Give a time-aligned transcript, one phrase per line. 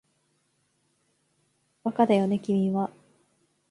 [1.83, 2.89] バカだよね君は